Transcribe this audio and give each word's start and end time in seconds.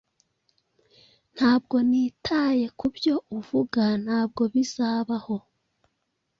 Ntabwo 1.35 1.75
nitaye 1.89 2.65
kubyo 2.79 3.15
uvuga. 3.37 3.83
Ntabwo 4.03 4.41
bizabaho! 4.53 5.35